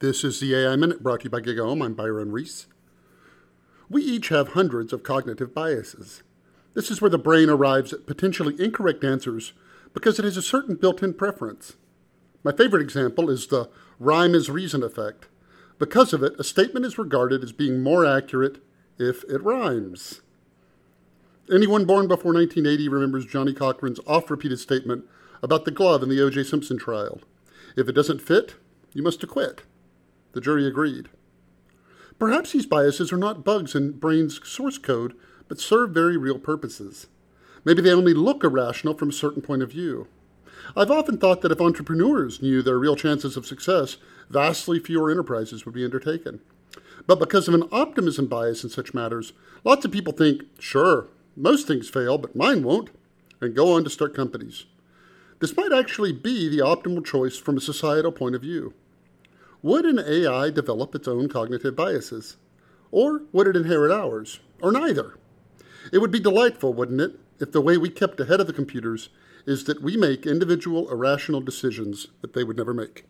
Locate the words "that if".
41.42-41.60